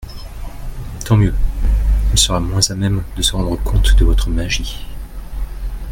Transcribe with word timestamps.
Tant 1.05 1.15
mieux; 1.15 1.35
elle 2.11 2.17
sera 2.17 2.39
moins 2.39 2.71
à 2.71 2.73
même 2.73 3.03
de 3.17 3.21
se 3.21 3.33
rendre 3.33 3.55
compte 3.57 3.95
de 3.97 4.03
votre 4.03 4.31
magie… 4.31 4.83